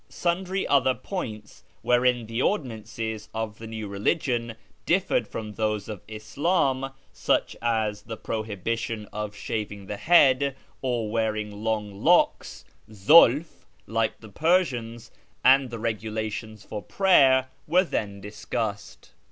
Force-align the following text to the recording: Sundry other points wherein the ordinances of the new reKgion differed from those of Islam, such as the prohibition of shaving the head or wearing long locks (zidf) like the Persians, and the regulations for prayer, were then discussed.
Sundry 0.09 0.65
other 0.67 0.95
points 0.95 1.63
wherein 1.83 2.25
the 2.25 2.41
ordinances 2.41 3.29
of 3.35 3.59
the 3.59 3.67
new 3.67 3.87
reKgion 3.87 4.55
differed 4.87 5.27
from 5.27 5.53
those 5.53 5.87
of 5.87 6.01
Islam, 6.07 6.91
such 7.13 7.55
as 7.61 8.01
the 8.01 8.17
prohibition 8.17 9.07
of 9.13 9.35
shaving 9.35 9.85
the 9.85 9.97
head 9.97 10.55
or 10.81 11.11
wearing 11.11 11.51
long 11.63 12.03
locks 12.03 12.65
(zidf) 12.89 13.45
like 13.85 14.19
the 14.21 14.29
Persians, 14.29 15.11
and 15.45 15.69
the 15.69 15.77
regulations 15.77 16.63
for 16.65 16.81
prayer, 16.81 17.49
were 17.67 17.83
then 17.83 18.21
discussed. 18.21 19.11